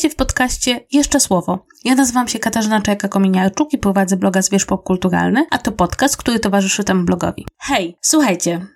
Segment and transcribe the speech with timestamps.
[0.00, 1.66] Witajcie w podcaście Jeszcze Słowo.
[1.84, 6.84] Ja nazywam się Katarzyna Czajka-Kominiarczuk i prowadzę bloga Zwierz Popkulturalny, a to podcast, który towarzyszy
[6.84, 7.46] temu blogowi.
[7.58, 8.66] Hej, słuchajcie,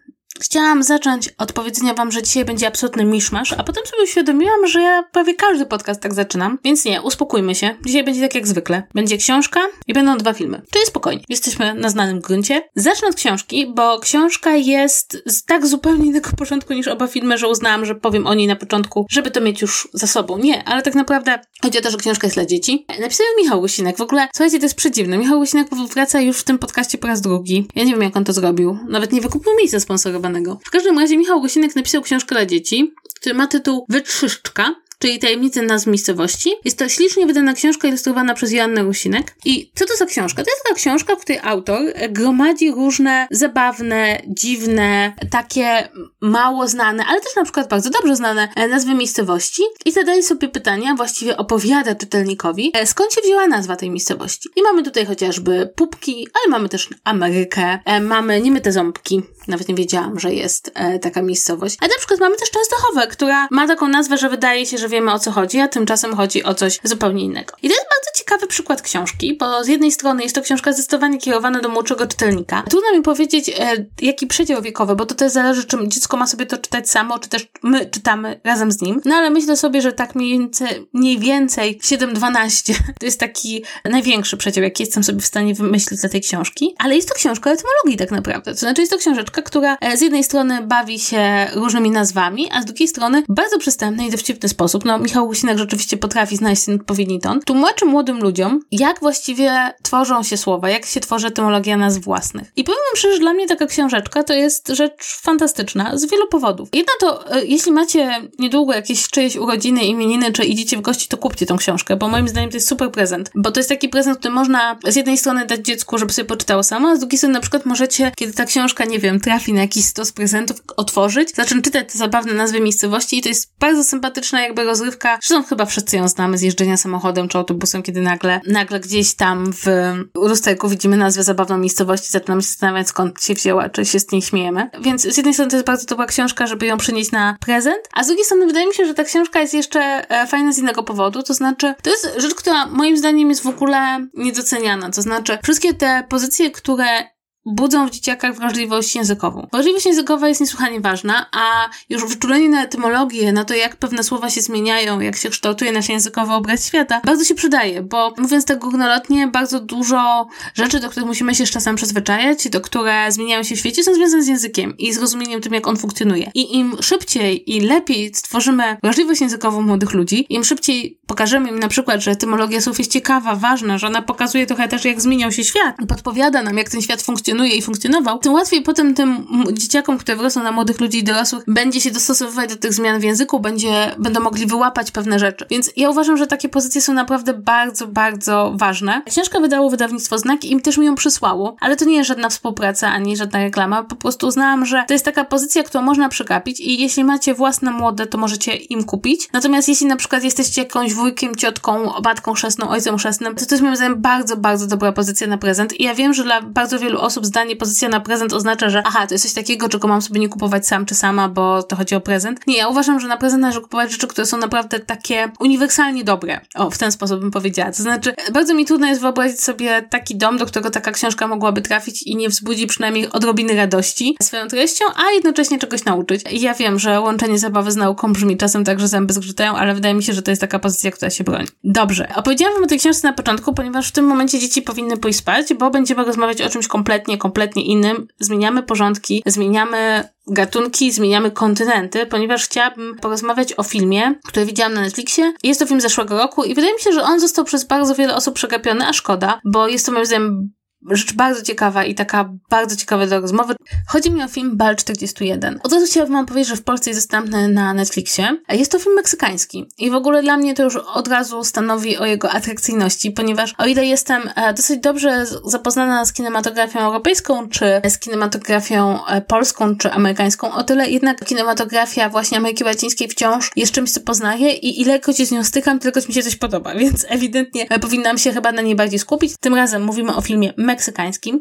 [0.41, 4.83] Chciałam zacząć od powiedzenia wam, że dzisiaj będzie absolutny miszmasz, a potem sobie uświadomiłam, że
[4.83, 7.77] ja prawie każdy podcast tak zaczynam, więc nie, uspokójmy się.
[7.87, 8.83] Dzisiaj będzie tak jak zwykle.
[8.95, 10.63] Będzie książka i będą dwa filmy.
[10.71, 11.25] Czyli spokojnie.
[11.29, 12.63] Jesteśmy na znanym gruncie.
[12.75, 17.49] Zacznę od książki, bo książka jest z tak zupełnie innego porządku niż oba filmy, że
[17.49, 20.39] uznałam, że powiem o niej na początku, żeby to mieć już za sobą.
[20.39, 22.87] Nie, ale tak naprawdę chodzi o to, że książka jest dla dzieci.
[23.01, 23.97] Napisał Michał Łysinek.
[23.97, 25.19] W ogóle, słuchajcie, to jest przedziwne.
[25.19, 27.69] Michał Łysinek wraca już w tym podcaście po raz drugi.
[27.75, 28.79] Ja nie wiem, jak on to zrobił.
[28.89, 30.24] Nawet nie wykupił miejsca sponsorowanego
[30.65, 35.63] w każdym razie Michał Gosinek napisał książkę dla dzieci, który ma tytuł Wytrzyszczka czyli Tajemnice
[35.63, 36.51] nazw miejscowości.
[36.65, 39.35] Jest to ślicznie wydana książka ilustrowana przez Joannę Rusinek.
[39.45, 40.45] I co to za książka?
[40.45, 45.89] To jest taka książka, w której autor gromadzi różne zabawne, dziwne, takie
[46.21, 50.49] mało znane, ale też na przykład bardzo dobrze znane e, nazwy miejscowości i zadaje sobie
[50.49, 54.49] pytania, właściwie opowiada czytelnikowi, e, skąd się wzięła nazwa tej miejscowości.
[54.57, 59.75] I mamy tutaj chociażby pupki, ale mamy też Amerykę, e, mamy niemyte ząbki, nawet nie
[59.75, 61.77] wiedziałam, że jest taka miejscowość.
[61.81, 65.13] A na przykład mamy też Częstochowę, która ma taką nazwę, że wydaje się, że wiemy
[65.13, 67.55] o co chodzi, a tymczasem chodzi o coś zupełnie innego.
[67.63, 71.19] I to jest bardzo ciekawy przykład książki, bo z jednej strony jest to książka zdecydowanie
[71.19, 72.63] kierowana do młodszego czytelnika.
[72.71, 76.47] Trudno mi powiedzieć, e, jaki przedział wiekowy, bo to też zależy, czy dziecko ma sobie
[76.47, 79.01] to czytać samo, czy też my czytamy razem z nim.
[79.05, 84.37] No ale myślę sobie, że tak mniej więcej, mniej więcej 7-12 to jest taki największy
[84.37, 86.75] przedział, jaki jestem sobie w stanie wymyślić dla tej książki.
[86.79, 88.53] Ale jest to książka etymologii tak naprawdę.
[88.53, 92.63] To znaczy jest to książeczka, która e, z jednej strony bawi się różnymi nazwami, a
[92.63, 96.75] z drugiej strony bardzo przystępny i dowcipny sposób no Michał Łusinek rzeczywiście potrafi znaleźć ten
[96.75, 102.01] odpowiedni ton, tłumaczy młodym ludziom, jak właściwie tworzą się słowa, jak się tworzy etymologia nazw
[102.01, 102.53] własnych.
[102.57, 106.29] I powiem wam szczerze, że dla mnie taka książeczka to jest rzecz fantastyczna z wielu
[106.29, 106.69] powodów.
[106.73, 111.17] Jedna to, e, jeśli macie niedługo jakieś czyjeś urodziny, imieniny, czy idziecie w gości, to
[111.17, 113.31] kupcie tą książkę, bo moim zdaniem to jest super prezent.
[113.35, 116.63] Bo to jest taki prezent, który można z jednej strony dać dziecku, żeby sobie poczytało
[116.63, 119.61] samo, a z drugiej strony na przykład możecie, kiedy ta książka, nie wiem, trafi na
[119.61, 124.43] jakiś stos prezentów, otworzyć, zacząć czytać te zabawne nazwy miejscowości i to jest bardzo sympatyczna
[124.43, 125.19] jakby rozrywka.
[125.23, 129.53] Zresztą chyba wszyscy ją znamy z jeżdżenia samochodem czy autobusem, kiedy nagle, nagle gdzieś tam
[129.53, 129.67] w
[130.15, 134.23] lusterku widzimy nazwę zabawną miejscowości, zaczynamy się zastanawiać skąd się wzięła, czy się z niej
[134.23, 134.71] śmiejemy.
[134.81, 138.05] Więc z jednej strony to jest bardzo dobra książka, żeby ją przynieść na prezent, a
[138.05, 140.83] z drugiej strony wydaje mi się, że ta książka jest jeszcze e, fajna z innego
[140.83, 145.39] powodu, to znaczy to jest rzecz, która moim zdaniem jest w ogóle niedoceniana, to znaczy
[145.43, 147.15] wszystkie te pozycje, które
[147.47, 149.49] budzą w dzieciakach wrażliwość językową.
[149.53, 154.31] Wrażliwość językowa jest niesłychanie ważna, a już wyczulenie na etymologię, na to, jak pewne słowa
[154.31, 158.59] się zmieniają, jak się kształtuje nasz językowy obraz świata, bardzo się przydaje, bo mówiąc tak
[158.59, 163.57] górnolotnie, bardzo dużo rzeczy, do których musimy się z czasem przyzwyczajać, do które zmieniają się
[163.57, 166.31] w świecie, są związane z językiem i zrozumieniem tym, jak on funkcjonuje.
[166.35, 171.69] I im szybciej i lepiej stworzymy wrażliwość językową młodych ludzi, im szybciej pokażemy im na
[171.69, 175.45] przykład, że etymologia słów jest ciekawa, ważna, że ona pokazuje trochę też, jak zmieniał się
[175.45, 179.27] świat i podpowiada nam, jak ten świat funkcjonuje, funkcjonuje i funkcjonował, tym łatwiej potem tym
[179.53, 183.05] dzieciakom, które wyrosną na młodych ludzi i dorosłych, będzie się dostosowywać do tych zmian w
[183.05, 185.47] języku, będzie, będą mogli wyłapać pewne rzeczy.
[185.51, 189.03] Więc ja uważam, że takie pozycje są naprawdę bardzo, bardzo ważne.
[189.11, 192.29] Książka wydało wydawnictwo Znak i im też mi ją przysłało, ale to nie jest żadna
[192.29, 193.83] współpraca, ani żadna reklama.
[193.83, 197.71] Po prostu uznałam, że to jest taka pozycja, którą można przekapić i jeśli macie własne
[197.71, 199.29] młode, to możecie im kupić.
[199.33, 203.63] Natomiast jeśli na przykład jesteście jakąś wujkiem, ciotką, matką chrzestną, ojcem chrzestnym, to to jest
[203.63, 207.01] moim zdaniem bardzo, bardzo dobra pozycja na prezent i ja wiem, że dla bardzo wielu
[207.01, 210.03] osób osób zdanie pozycja na prezent oznacza, że aha, to jest coś takiego, czego mam
[210.03, 212.41] sobie nie kupować sam czy sama, bo to chodzi o prezent.
[212.47, 216.41] Nie, ja uważam, że na prezent należy kupować rzeczy, które są naprawdę takie uniwersalnie dobre.
[216.55, 217.73] O, w ten sposób bym powiedziała.
[217.73, 221.63] To znaczy, bardzo mi trudno jest wyobrazić sobie taki dom, do którego taka książka mogłaby
[221.63, 226.25] trafić i nie wzbudzi przynajmniej odrobiny radości swoją treścią, a jednocześnie czegoś nauczyć.
[226.31, 229.75] I ja wiem, że łączenie zabawy z nauką brzmi czasem tak, że zęby zgrzytają, ale
[229.75, 231.47] wydaje mi się, że to jest taka pozycja, która się broni.
[231.65, 232.09] Dobrze.
[232.17, 235.55] Opowiedziałam wam o tej książce na początku, ponieważ w tym momencie dzieci powinny pójść spać,
[235.55, 238.07] bo będziemy rozmawiać o czymś kompletnie kompletnie, innym.
[238.21, 245.33] Zmieniamy porządki, zmieniamy gatunki, zmieniamy kontynenty, ponieważ chciałabym porozmawiać o filmie, który widziałam na Netflixie.
[245.43, 248.17] Jest to film zeszłego roku i wydaje mi się, że on został przez bardzo wiele
[248.17, 250.53] osób przegapiony, a szkoda, bo jest to moim zdaniem
[250.91, 253.55] rzecz bardzo ciekawa i taka bardzo ciekawa do rozmowy.
[253.89, 255.61] Chodzi mi o film Bal 41.
[255.63, 258.37] Od razu chciałabym wam powiedzieć, że w Polsce jest dostępny na Netflixie.
[258.49, 262.07] Jest to film meksykański i w ogóle dla mnie to już od razu stanowi o
[262.07, 267.99] jego atrakcyjności, ponieważ o ile jestem e, dosyć dobrze zapoznana z kinematografią europejską, czy z
[267.99, 273.91] kinematografią e, polską, czy amerykańską, o tyle jednak kinematografia właśnie Ameryki Łacińskiej wciąż jest czymś,
[273.91, 277.67] co poznaję i ilekroć się z nią stykam, tylko mi się coś podoba, więc ewidentnie
[277.69, 279.35] e, powinnam się chyba na niej bardziej skupić.
[279.41, 280.74] Tym razem mówimy o filmie meksykańskim.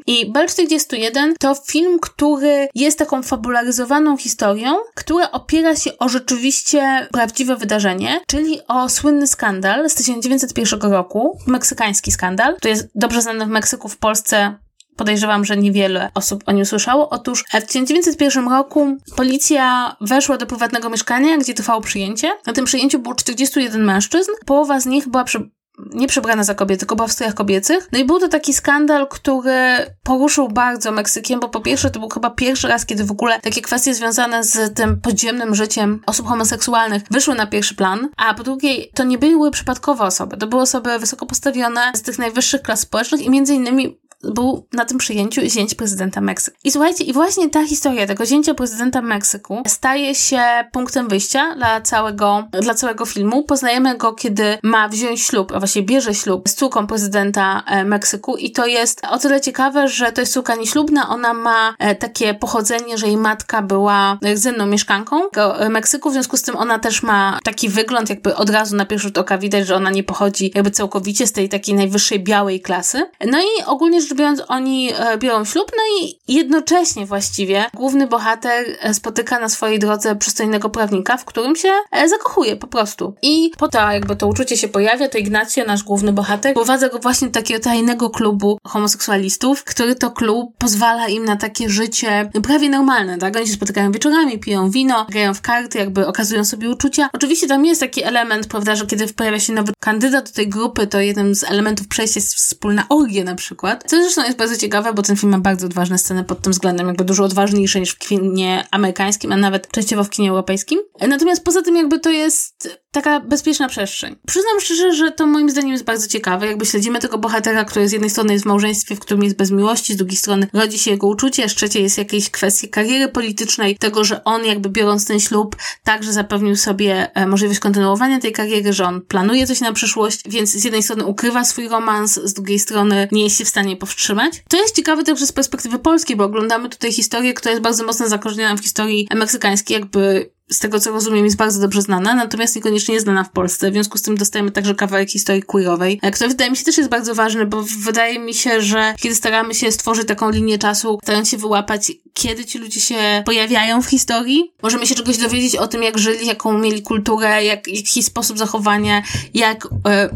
[0.07, 7.07] I Bel 41 to film, który jest taką fabularyzowaną historią, która opiera się o rzeczywiście
[7.11, 12.55] prawdziwe wydarzenie, czyli o słynny skandal z 1901 roku, meksykański skandal.
[12.61, 14.55] To jest dobrze znany w Meksyku, w Polsce
[14.95, 17.09] Podejrzewam, że niewiele osób o nim słyszało.
[17.09, 22.31] Otóż w 1901 roku policja weszła do prywatnego mieszkania, gdzie trwało przyjęcie.
[22.45, 24.31] Na tym przyjęciu było 41 mężczyzn.
[24.45, 25.49] Połowa z nich była przy
[25.93, 27.89] nie przebrana za kobiety, tylko była w strojach kobiecych.
[27.91, 29.55] No i był to taki skandal, który
[30.03, 33.61] poruszył bardzo Meksykiem, bo po pierwsze to był chyba pierwszy raz, kiedy w ogóle takie
[33.61, 38.87] kwestie związane z tym podziemnym życiem osób homoseksualnych wyszły na pierwszy plan, a po drugie
[38.93, 43.21] to nie były przypadkowe osoby, to były osoby wysoko postawione z tych najwyższych klas społecznych
[43.21, 46.57] i między innymi był na tym przyjęciu zięć prezydenta Meksyku.
[46.63, 50.41] I słuchajcie, i właśnie ta historia tego zięcia prezydenta Meksyku staje się
[50.71, 53.43] punktem wyjścia dla całego, dla całego filmu.
[53.43, 58.37] Poznajemy go, kiedy ma wziąć ślub, a właściwie bierze ślub z córką prezydenta e, Meksyku
[58.37, 62.33] i to jest o tyle ciekawe, że to jest córka nieślubna, ona ma e, takie
[62.33, 67.03] pochodzenie, że jej matka była rdzenną mieszkanką e, Meksyku, w związku z tym ona też
[67.03, 70.51] ma taki wygląd, jakby od razu na pierwszy rzut oka widać, że ona nie pochodzi
[70.55, 73.09] jakby całkowicie z tej takiej najwyższej białej klasy.
[73.25, 78.65] No i ogólnie rzecz biorąc, oni e, biorą ślub, no i jednocześnie właściwie główny bohater
[78.81, 83.15] e, spotyka na swojej drodze przystojnego prawnika, w którym się e, zakochuje po prostu.
[83.21, 86.99] I po to jakby to uczucie się pojawia, to Ignacio, nasz główny bohater, prowadza go
[86.99, 92.69] właśnie do takiego tajnego klubu homoseksualistów, który to klub pozwala im na takie życie prawie
[92.69, 93.35] normalne, tak?
[93.35, 97.09] Oni się spotykają wieczorami, piją wino, grają w karty, jakby okazują sobie uczucia.
[97.13, 100.87] Oczywiście tam jest taki element, prawda, że kiedy pojawia się nowy kandydat do tej grupy,
[100.87, 103.83] to jednym z elementów przejścia jest wspólna orgia na przykład.
[103.87, 106.87] Co zresztą jest bardzo ciekawe, bo ten film ma bardzo odważne sceny pod tym względem,
[106.87, 110.79] jakby dużo odważniejsze niż w kinie amerykańskim, a nawet częściowo w kinie europejskim.
[111.07, 114.15] Natomiast poza tym jakby to jest taka bezpieczna przestrzeń.
[114.27, 116.47] Przyznam szczerze, że to moim zdaniem jest bardzo ciekawe.
[116.47, 119.51] Jakby śledzimy tego bohatera, który z jednej strony jest w małżeństwie, w którym jest bez
[119.51, 123.77] miłości, z drugiej strony rodzi się jego uczucie, z trzeciej jest jakieś kwestie kariery politycznej,
[123.77, 128.73] tego, że on jakby biorąc ten ślub także zapewnił sobie e, możliwość kontynuowania tej kariery,
[128.73, 132.59] że on planuje coś na przyszłość, więc z jednej strony ukrywa swój romans, z drugiej
[132.59, 134.43] strony nie jest się w stanie powstrzymać.
[134.49, 138.09] To jest ciekawe także z perspektywy polskiej, bo oglądamy tutaj historię, która jest bardzo mocno
[138.09, 142.93] zakorzeniona w historii meksykańskiej, jakby z tego co rozumiem, jest bardzo dobrze znana, natomiast niekoniecznie
[142.93, 143.69] jest znana w Polsce.
[143.69, 146.77] W związku z tym dostajemy także kawałek historii queerowej, e, który wydaje mi się też
[146.77, 150.99] jest bardzo ważny, bo wydaje mi się, że kiedy staramy się stworzyć taką linię czasu,
[151.03, 155.67] starając się wyłapać, kiedy ci ludzie się pojawiają w historii, możemy się czegoś dowiedzieć o
[155.67, 159.03] tym, jak żyli, jaką mieli kulturę, jak, jaki sposób zachowania,
[159.33, 160.09] jak e,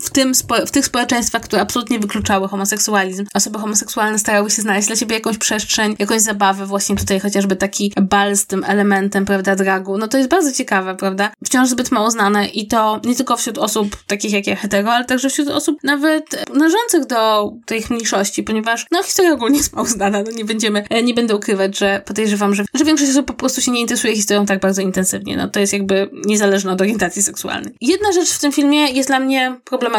[0.00, 0.32] w, tym,
[0.66, 5.38] w tych społeczeństwach, które absolutnie wykluczały homoseksualizm, osoby homoseksualne starały się znaleźć dla siebie jakąś
[5.38, 9.98] przestrzeń, jakąś zabawę, właśnie tutaj chociażby taki bal z tym elementem, prawda, dragu.
[9.98, 11.30] No to jest bardzo ciekawe, prawda?
[11.44, 15.04] Wciąż zbyt mało znane i to nie tylko wśród osób takich jak ja hetero, ale
[15.04, 16.24] także wśród osób nawet
[16.54, 21.02] należących do tych mniejszości, ponieważ no historia ogólnie jest mało znana, no nie będziemy, e,
[21.02, 24.46] nie będę ukrywać, że podejrzewam, że, że większość osób po prostu się nie interesuje historią
[24.46, 25.36] tak bardzo intensywnie.
[25.36, 27.74] No to jest jakby niezależne od orientacji seksualnej.
[27.80, 29.89] Jedna rzecz w tym filmie jest dla mnie problematyczna,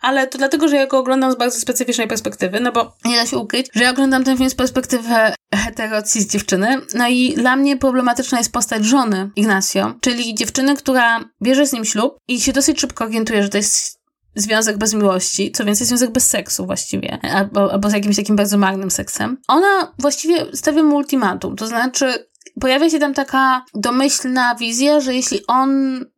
[0.00, 3.26] ale to dlatego, że ja go oglądam z bardzo specyficznej perspektywy, no bo nie da
[3.26, 5.14] się ukryć, że ja oglądam ten film z perspektywy
[5.54, 11.20] hetero z dziewczyny, no i dla mnie problematyczna jest postać żony Ignacio, czyli dziewczyny, która
[11.42, 14.02] bierze z nim ślub i się dosyć szybko orientuje, że to jest
[14.34, 18.58] związek bez miłości, co więcej związek bez seksu właściwie, albo, albo z jakimś takim bardzo
[18.58, 19.38] marnym seksem.
[19.48, 25.46] Ona właściwie stawia mu ultimatum, to znaczy pojawia się tam taka domyślna wizja, że jeśli
[25.46, 25.70] on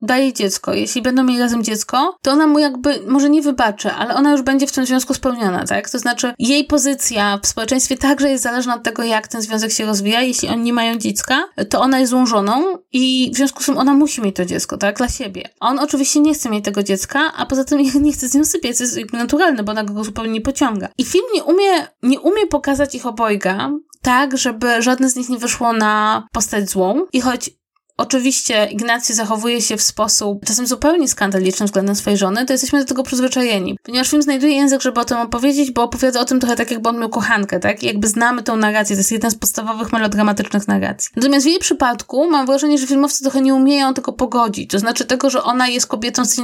[0.03, 4.15] daje dziecko, jeśli będą mieli razem dziecko, to ona mu jakby, może nie wybaczy, ale
[4.15, 5.91] ona już będzie w tym związku spełniona, tak?
[5.91, 9.87] To znaczy jej pozycja w społeczeństwie także jest zależna od tego, jak ten związek się
[9.87, 10.23] rozwija.
[10.23, 13.95] Jeśli oni nie mają dziecka, to ona jest złożoną i w związku z tym ona
[13.95, 14.97] musi mieć to dziecko, tak?
[14.97, 15.49] Dla siebie.
[15.61, 18.77] On oczywiście nie chce mieć tego dziecka, a poza tym nie chce z nią sypiać,
[18.77, 20.89] co jest naturalne, bo ona go zupełnie nie pociąga.
[20.99, 23.71] I film nie umie, nie umie pokazać ich obojga
[24.05, 27.07] tak, żeby żadne z nich nie wyszło na postać złą.
[27.13, 27.51] I choć
[27.97, 32.85] Oczywiście Ignacy zachowuje się w sposób czasem zupełnie skandaliczny względem swojej żony, to jesteśmy do
[32.85, 33.79] tego przyzwyczajeni.
[33.83, 36.89] Ponieważ film znajduje język, żeby o tym opowiedzieć, bo opowiada o tym trochę tak, jakby
[36.89, 37.83] on miał kochankę, tak?
[37.83, 41.11] I jakby znamy tą narrację, to jest jedna z podstawowych melodramatycznych narracji.
[41.17, 44.71] Natomiast w jej przypadku mam wrażenie, że filmowcy trochę nie umieją tego pogodzić.
[44.71, 46.35] To znaczy tego, że ona jest kobietą z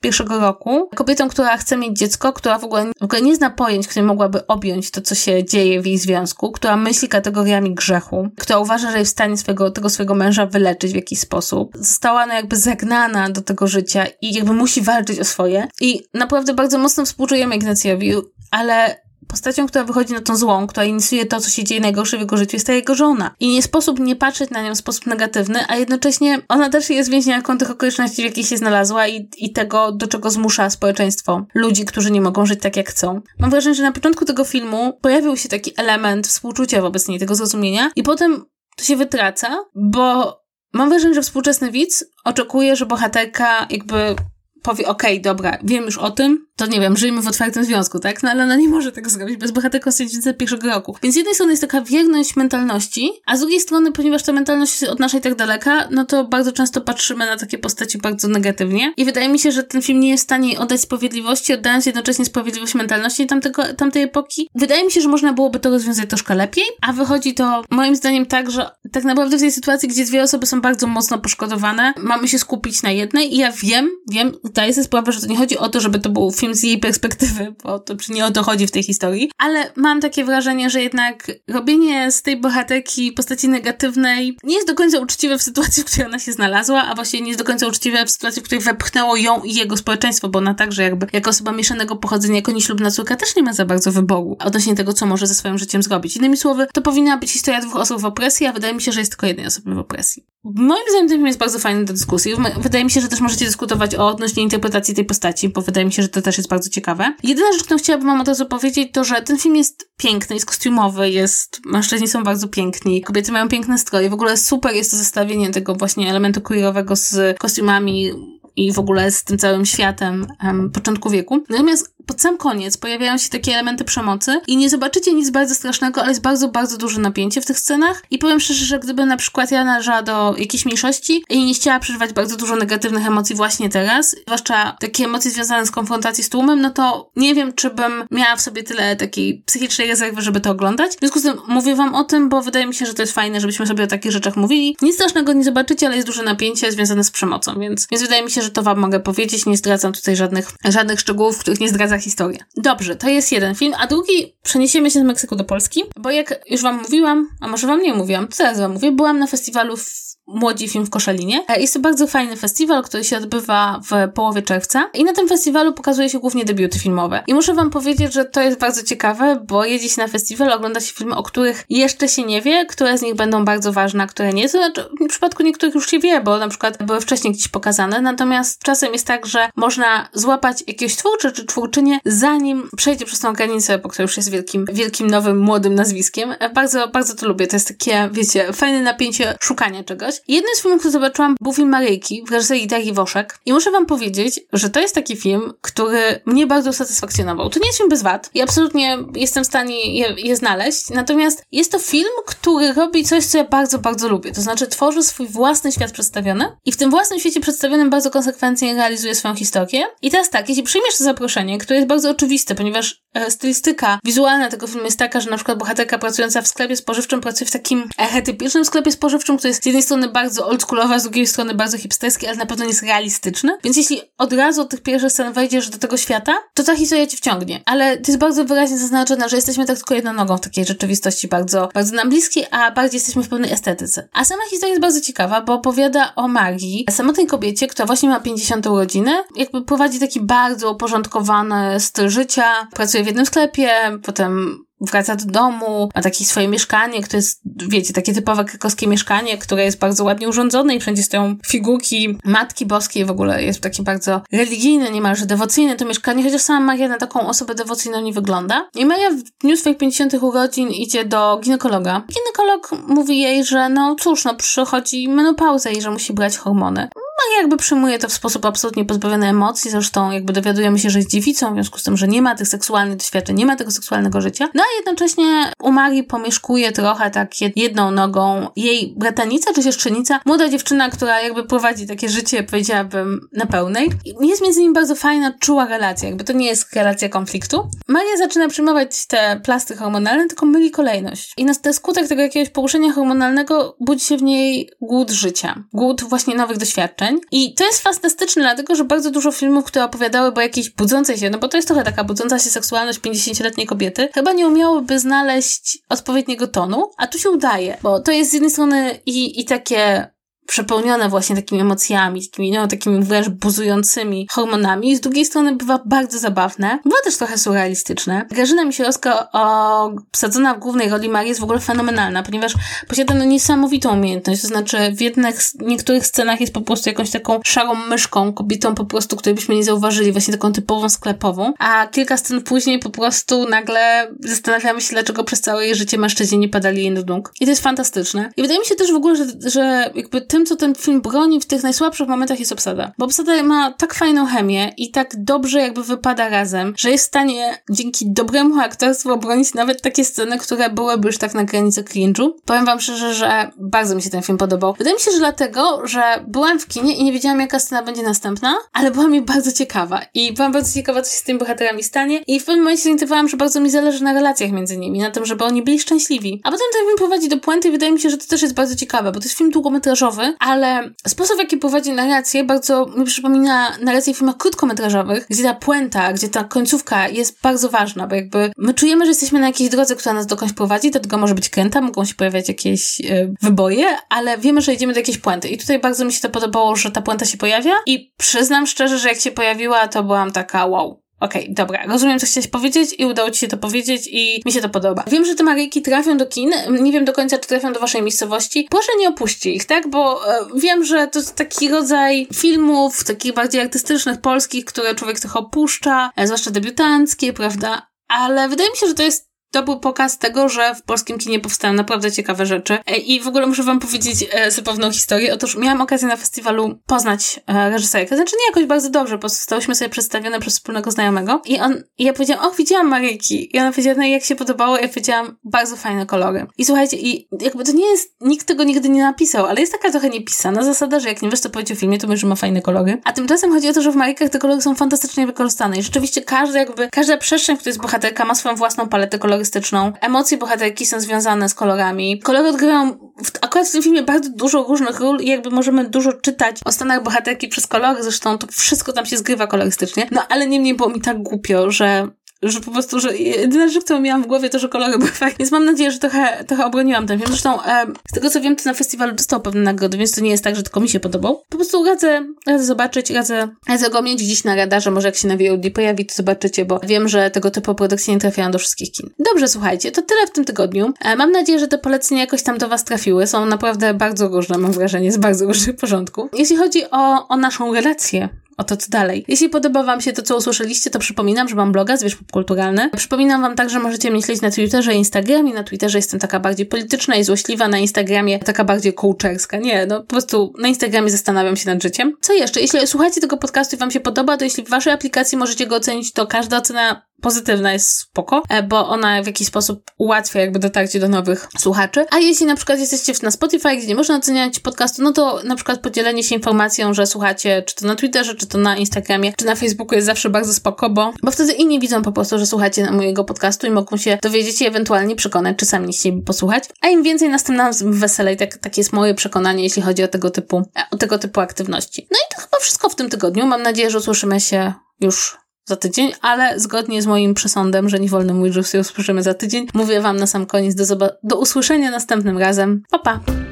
[0.00, 3.88] 1901 roku, kobietą, która chce mieć dziecko, która w ogóle, w ogóle nie zna pojęć,
[3.88, 8.58] które mogłaby objąć to, co się dzieje w jej związku, która myśli kategoriami grzechu, która
[8.58, 11.72] uważa, że jest w stanie swego, tego swojego męża wyleczyć, w jakiś sposób.
[11.74, 15.68] Została no jakby zagnana do tego życia i jakby musi walczyć o swoje.
[15.80, 18.14] I naprawdę bardzo mocno współczujemy Ignacjowi,
[18.50, 22.20] ale postacią, która wychodzi na tą złą, która inicjuje to, co się dzieje najgorsze w
[22.20, 23.34] jego życiu, jest ta jego żona.
[23.40, 27.10] I nie sposób nie patrzeć na nią w sposób negatywny, a jednocześnie ona też jest
[27.10, 31.84] więźniarką tych okoliczności, w jakich się znalazła i, i tego, do czego zmusza społeczeństwo ludzi,
[31.84, 33.20] którzy nie mogą żyć tak, jak chcą.
[33.38, 37.34] Mam wrażenie, że na początku tego filmu pojawił się taki element współczucia wobec niej, tego
[37.34, 38.44] zrozumienia i potem
[38.76, 40.36] to się wytraca, bo
[40.72, 44.16] mam wrażenie, że współczesny widz oczekuje, że bohaterka jakby
[44.62, 47.98] powie, okej, okay, dobra, wiem już o tym, to nie wiem, żyjemy w otwartym związku,
[47.98, 48.22] tak?
[48.22, 50.96] No ale ona nie może tego zrobić bez bohaterka z pierwszego roku.
[51.02, 54.84] Więc z jednej strony jest taka wierność mentalności, a z drugiej strony, ponieważ ta mentalność
[54.84, 58.92] od naszej tak daleka, no to bardzo często patrzymy na takie postaci bardzo negatywnie.
[58.96, 62.24] I wydaje mi się, że ten film nie jest w stanie oddać sprawiedliwości, oddając jednocześnie
[62.24, 64.48] sprawiedliwość mentalności tamtego, tamtej epoki.
[64.54, 68.26] Wydaje mi się, że można byłoby to rozwiązać troszkę lepiej, a wychodzi to moim zdaniem
[68.26, 72.28] tak, że tak naprawdę w tej sytuacji, gdzie dwie osoby są bardzo mocno poszkodowane, mamy
[72.28, 75.58] się skupić na jednej i ja wiem, wiem, zdaję sobie sprawę, że to nie chodzi
[75.58, 78.66] o to, żeby to był film z jej perspektywy, bo to nie o to chodzi
[78.66, 84.38] w tej historii, ale mam takie wrażenie, że jednak robienie z tej bohaterki postaci negatywnej
[84.44, 87.28] nie jest do końca uczciwe w sytuacji, w której ona się znalazła, a właściwie nie
[87.28, 90.54] jest do końca uczciwe w sytuacji, w której wepchnęło ją i jego społeczeństwo, bo ona
[90.54, 94.36] także jakby jako osoba mieszanego pochodzenia, jako nieślubna córka też nie ma za bardzo wyboru
[94.40, 96.16] odnośnie tego, co może ze swoim życiem zrobić.
[96.16, 99.00] Innymi słowy, to powinna być historia dwóch osób w opresji, a wydaje mi się, że
[99.00, 100.24] jest tylko jednej osoby w opresji.
[100.44, 102.32] Moim zdaniem ten film jest bardzo fajny do dyskusji.
[102.60, 105.92] Wydaje mi się, że też możecie dyskutować o odnośnie interpretacji tej postaci, bo wydaje mi
[105.92, 107.14] się, że to też jest bardzo ciekawe.
[107.22, 110.46] Jedyna rzecz, którą chciałabym wam od razu powiedzieć, to że ten film jest piękny, jest
[110.46, 114.96] kostiumowy, jest, mężczyźni są bardzo piękni, kobiety mają piękne stroje, w ogóle super jest to
[114.96, 118.12] zestawienie tego właśnie elementu queerowego z kostiumami
[118.58, 120.26] i w ogóle z tym całym światem
[120.72, 121.44] początku wieku.
[121.48, 126.00] Natomiast pod sam koniec pojawiają się takie elementy przemocy i nie zobaczycie nic bardzo strasznego,
[126.00, 129.16] ale jest bardzo, bardzo duże napięcie w tych scenach i powiem szczerze, że gdyby na
[129.16, 133.68] przykład ja należała do jakiejś mniejszości i nie chciała przeżywać bardzo dużo negatywnych emocji właśnie
[133.68, 137.92] teraz, zwłaszcza takie emocje związane z konfrontacją z tłumem, no to nie wiem, czy bym
[138.10, 140.92] miała w sobie tyle takiej psychicznej rezerwy, żeby to oglądać.
[140.92, 143.14] W związku z tym mówię wam o tym, bo wydaje mi się, że to jest
[143.14, 144.76] fajne, żebyśmy sobie o takich rzeczach mówili.
[144.82, 148.30] Nic strasznego nie zobaczycie, ale jest duże napięcie związane z przemocą, więc, więc wydaje mi
[148.30, 149.46] się, że to wam mogę powiedzieć.
[149.46, 152.44] Nie zdradzam tutaj żadnych, żadnych szczegółów, których nie zdradza historia.
[152.56, 156.40] Dobrze, to jest jeden film, a drugi przeniesiemy się z Meksyku do Polski, bo jak
[156.50, 159.76] już wam mówiłam, a może wam nie mówiłam, to teraz wam mówię, byłam na festiwalu
[159.76, 161.44] w Młodzi Film w Koszalinie.
[161.48, 165.28] E, jest to bardzo fajny festiwal, który się odbywa w połowie czerwca i na tym
[165.28, 167.22] festiwalu pokazuje się głównie debiuty filmowe.
[167.26, 170.80] I muszę wam powiedzieć, że to jest bardzo ciekawe, bo jedzie się na festiwal, ogląda
[170.80, 174.06] się filmy, o których jeszcze się nie wie, które z nich będą bardzo ważne, a
[174.06, 174.42] które nie.
[174.42, 178.00] To znaczy, w przypadku niektórych już się wie, bo na przykład były wcześniej gdzieś pokazane,
[178.00, 183.32] natomiast czasem jest tak, że można złapać jakiegoś twórcza czy twórczynię, zanim przejdzie przez tą
[183.32, 186.34] granicę, bo która już jest wielkim, wielkim, nowym, młodym nazwiskiem.
[186.38, 187.46] E, bardzo, bardzo to lubię.
[187.46, 190.17] To jest takie, wiecie, fajne napięcie szukania czegoś.
[190.28, 193.38] Jednym z filmów, który zobaczyłam, był film Maryjki w reżyserii Darii Woszek.
[193.46, 197.50] I muszę wam powiedzieć, że to jest taki film, który mnie bardzo usatysfakcjonował.
[197.50, 200.90] To nie jest film bez wad i absolutnie jestem w stanie je, je znaleźć.
[200.90, 204.32] Natomiast jest to film, który robi coś, co ja bardzo, bardzo lubię.
[204.32, 208.74] To znaczy tworzy swój własny świat przedstawiony i w tym własnym świecie przedstawionym bardzo konsekwentnie
[208.74, 209.86] realizuje swoją historię.
[210.02, 214.48] I teraz tak, jeśli przyjmiesz to zaproszenie, które jest bardzo oczywiste, ponieważ e, stylistyka wizualna
[214.48, 217.88] tego filmu jest taka, że na przykład bohaterka pracująca w sklepie spożywczym pracuje w takim
[217.96, 222.26] archetypicznym sklepie spożywczym, który jest z jednej strony bardzo oldschoolowy, z drugiej strony bardzo hipsterski,
[222.26, 223.58] ale na pewno nie jest realistyczny.
[223.64, 227.06] Więc jeśli od razu od tych pierwszych scen wejdziesz do tego świata, to ta historia
[227.06, 227.62] cię wciągnie.
[227.66, 231.28] Ale to jest bardzo wyraźnie zaznaczone, że jesteśmy tak tylko jedną nogą w takiej rzeczywistości
[231.28, 234.08] bardzo, bardzo nam bliskiej, a bardziej jesteśmy w pewnej estetyce.
[234.12, 238.20] A sama historia jest bardzo ciekawa, bo opowiada o Magii, samotnej kobiecie, która właśnie ma
[238.20, 243.70] 50 urodziny, jakby prowadzi taki bardzo uporządkowany styl życia, pracuje w jednym sklepie,
[244.02, 249.38] potem wraca do domu, ma takie swoje mieszkanie, które jest, wiecie, takie typowe krakowskie mieszkanie,
[249.38, 253.82] które jest bardzo ładnie urządzone i wszędzie stoją figurki Matki Boskiej, w ogóle jest takie
[253.82, 258.68] bardzo religijne, niemalże dewocyjne to mieszkanie, chociaż sama Maria na taką osobę dewocyjną nie wygląda.
[258.74, 262.02] I Maria w dniu swoich 50 urodzin idzie do ginekologa.
[262.12, 266.88] Ginekolog mówi jej, że no cóż, no przychodzi menopauza i że musi brać hormony.
[267.18, 271.10] No jakby przyjmuje to w sposób absolutnie pozbawiony emocji, zresztą jakby dowiadujemy się, że jest
[271.10, 274.20] dziewicą, w związku z tym, że nie ma tych seksualnych doświadczeń, nie ma tego seksualnego
[274.20, 274.48] życia.
[274.54, 280.48] No a jednocześnie u Marii pomieszkuje trochę tak jedną nogą jej bratanica czy siostrzenica, młoda
[280.48, 283.90] dziewczyna, która jakby prowadzi takie życie, powiedziałabym, na pełnej.
[284.20, 287.68] Jest między nimi bardzo fajna, czuła relacja, jakby to nie jest relacja konfliktu.
[287.88, 291.32] Maria zaczyna przyjmować te plasty hormonalne, tylko myli kolejność.
[291.36, 295.64] I na skutek tego jakiegoś poruszenia hormonalnego budzi się w niej głód życia.
[295.72, 297.07] Głód właśnie nowych doświadczeń.
[297.32, 301.30] I to jest fantastyczne, dlatego że bardzo dużo filmów, które opowiadały o jakiejś budzącej się,
[301.30, 305.78] no bo to jest trochę taka budząca się seksualność 50-letniej kobiety, chyba nie umiałyby znaleźć
[305.88, 310.10] odpowiedniego tonu, a tu się udaje, bo to jest z jednej strony i, i takie
[310.48, 314.96] przepełnione właśnie takimi emocjami, takimi, no, takimi wręcz buzującymi hormonami.
[314.96, 316.78] Z drugiej strony bywa bardzo zabawne.
[316.84, 318.26] Bywa też trochę surrealistyczne.
[318.30, 322.54] Grażyna Misiorowska obsadzona w głównej roli Marii jest w ogóle fenomenalna, ponieważ
[322.88, 324.42] posiada no niesamowitą umiejętność.
[324.42, 328.84] To znaczy w jednych, niektórych scenach jest po prostu jakąś taką szarą myszką, kobietą po
[328.84, 333.48] prostu, której byśmy nie zauważyli, właśnie taką typową sklepową, a kilka scen później po prostu
[333.48, 337.32] nagle zastanawiamy się, dlaczego przez całe jej życie mężczyźni nie padali jej do nóg.
[337.40, 338.30] I to jest fantastyczne.
[338.36, 341.40] I wydaje mi się też w ogóle, że, że jakby tym, co ten film broni
[341.40, 342.92] w tych najsłabszych momentach jest obsada.
[342.98, 347.08] Bo obsada ma tak fajną chemię i tak dobrze jakby wypada razem, że jest w
[347.08, 352.30] stanie dzięki dobremu aktorstwu obronić nawet takie sceny, które byłyby już tak na granicy cringe'u.
[352.44, 354.74] Powiem wam szczerze, że bardzo mi się ten film podobał.
[354.78, 358.02] Wydaje mi się, że dlatego, że byłam w kinie i nie wiedziałam, jaka scena będzie
[358.02, 361.82] następna, ale była mi bardzo ciekawa i byłam bardzo ciekawa, co się z tymi bohaterami
[361.82, 365.10] stanie i w pewnym momencie zorientowałam, że bardzo mi zależy na relacjach między nimi, na
[365.10, 366.40] tym, żeby oni byli szczęśliwi.
[366.44, 368.54] A potem ten film prowadzi do puenty i wydaje mi się, że to też jest
[368.54, 373.04] bardzo ciekawe, bo to jest film długometrażowy, ale sposób, w jaki prowadzi narrację bardzo mi
[373.04, 378.14] przypomina narrację w filmach krótkometrażowych, gdzie ta puenta, gdzie ta końcówka jest bardzo ważna, bo
[378.14, 381.34] jakby my czujemy, że jesteśmy na jakiejś drodze, która nas dokądś prowadzi, do tego może
[381.34, 385.48] być kręta, mogą się pojawiać jakieś e, wyboje, ale wiemy, że idziemy do jakiejś puenty.
[385.48, 388.98] I tutaj bardzo mi się to podobało, że ta puenta się pojawia i przyznam szczerze,
[388.98, 392.94] że jak się pojawiła, to byłam taka wow, Okej, okay, dobra, rozumiem, co chciałeś powiedzieć
[392.98, 395.04] i udało ci się to powiedzieć i mi się to podoba.
[395.06, 398.02] Wiem, że te Maryjki trafią do kin, nie wiem do końca, czy trafią do waszej
[398.02, 398.68] miejscowości.
[398.70, 399.90] Proszę nie opuści ich, tak?
[399.90, 405.20] Bo e, wiem, że to jest taki rodzaj filmów, takich bardziej artystycznych, polskich, które człowiek
[405.20, 407.88] trochę opuszcza, e, zwłaszcza debiutanckie, prawda?
[408.08, 411.40] Ale wydaje mi się, że to jest to był pokaz tego, że w polskim kinie
[411.40, 412.78] powstają naprawdę ciekawe rzeczy.
[412.86, 415.34] E, I w ogóle muszę wam powiedzieć e, zabawną historię.
[415.34, 418.16] Otóż miałam okazję na festiwalu poznać e, reżyserkę.
[418.16, 421.42] Znaczy nie jakoś bardzo dobrze, bo zostałyśmy sobie przedstawione przez wspólnego znajomego.
[421.46, 423.56] I on, i ja powiedziałam, och, widziałam Maryki.
[423.56, 424.78] I ona powiedziała, no i jak się podobało?
[424.78, 426.46] Ja powiedziałam, bardzo fajne kolory.
[426.58, 429.90] I słuchajcie, i jakby to nie jest, nikt tego nigdy nie napisał, ale jest taka
[429.90, 432.34] trochę niepisana zasada, że jak nie wiesz, co powiedzieć o filmie, to mówisz, że ma
[432.34, 433.00] fajne kolory.
[433.04, 435.78] A tymczasem chodzi o to, że w Marykach te kolory są fantastycznie wykorzystane.
[435.78, 439.37] I rzeczywiście każda jakby, każda przestrzeń, w której jest bohaterka, ma swoją własną paletę kolorów
[439.38, 439.92] kolorystyczną.
[440.00, 442.20] Emocje bohaterki są związane z kolorami.
[442.20, 442.92] Kolory odgrywają
[443.24, 446.72] w, akurat w tym filmie bardzo dużo różnych ról i jakby możemy dużo czytać o
[446.72, 450.06] stanach bohaterki przez kolory, zresztą to wszystko tam się zgrywa kolorystycznie.
[450.10, 452.08] No ale niemniej było mi tak głupio, że
[452.42, 455.36] że po prostu, że jedyna rzecz, którą miałam w głowie, to, że kolory były fajne.
[455.38, 457.30] Więc mam nadzieję, że trochę, trochę obroniłam ten film.
[457.30, 460.30] Zresztą e, z tego, co wiem, to na festiwalu dostał pewne nagrody, więc to nie
[460.30, 461.42] jest tak, że tylko mi się podobał.
[461.48, 465.28] Po prostu radzę, radzę zobaczyć, radzę, radzę go mieć gdzieś na radarze, może jak się
[465.28, 468.92] na VOD pojawi, to zobaczycie, bo wiem, że tego typu produkcje nie trafiają do wszystkich
[468.92, 469.10] kin.
[469.18, 470.92] Dobrze, słuchajcie, to tyle w tym tygodniu.
[471.00, 473.26] E, mam nadzieję, że te polecenia jakoś tam do Was trafiły.
[473.26, 476.30] Są naprawdę bardzo różne, mam wrażenie, z bardzo różnych porządków.
[476.32, 479.24] Jeśli chodzi o, o naszą relację o to, co dalej.
[479.28, 482.90] Jeśli podoba Wam się to, co usłyszeliście, to przypominam, że mam bloga Zwierz Popkulturalny.
[482.96, 485.54] Przypominam Wam także, że możecie mnie śledzić na Twitterze i Instagramie.
[485.54, 489.58] Na Twitterze jestem taka bardziej polityczna i złośliwa, na Instagramie taka bardziej coacherska.
[489.58, 492.16] Nie, no po prostu na Instagramie zastanawiam się nad życiem.
[492.20, 492.60] Co jeszcze?
[492.60, 495.76] Jeśli słuchacie tego podcastu i Wam się podoba, to jeśli w Waszej aplikacji możecie go
[495.76, 500.58] ocenić, to każda ocena pozytywna jest spoko, e, bo ona w jakiś sposób ułatwia jakby
[500.58, 502.06] dotarcie do nowych słuchaczy.
[502.10, 505.56] A jeśli na przykład jesteście na Spotify, gdzie nie można oceniać podcastu, no to na
[505.56, 509.44] przykład podzielenie się informacją, że słuchacie czy to na Twitterze, czy to na Instagramie, czy
[509.44, 512.90] na Facebooku jest zawsze bardzo spoko, bo, bo wtedy inni widzą po prostu, że słuchacie
[512.90, 516.64] mojego podcastu i mogą się dowiedzieć i ewentualnie przekonać, czy sami chcieliby posłuchać.
[516.80, 520.08] A im więcej nas tym nas weselej, tak, takie jest moje przekonanie, jeśli chodzi o
[520.08, 522.06] tego typu, e, o tego typu aktywności.
[522.10, 523.46] No i to chyba wszystko w tym tygodniu.
[523.46, 528.08] Mam nadzieję, że usłyszymy się już za tydzień, ale zgodnie z moim przesądem, że nie
[528.08, 531.90] wolno mówić, że się usłyszymy za tydzień, mówię Wam na sam koniec do, do usłyszenia
[531.90, 532.82] następnym razem.
[532.90, 533.47] Pa, pa!